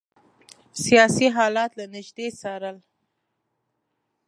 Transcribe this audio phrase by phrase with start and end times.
[0.83, 2.77] سیاسي حالات له نیژدې څارل.